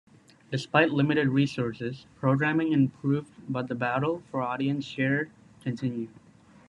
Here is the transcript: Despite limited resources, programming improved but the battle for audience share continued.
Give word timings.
Despite 0.49 0.89
limited 0.89 1.29
resources, 1.29 2.07
programming 2.15 2.71
improved 2.71 3.31
but 3.47 3.67
the 3.67 3.75
battle 3.75 4.23
for 4.31 4.41
audience 4.41 4.83
share 4.83 5.29
continued. 5.61 6.09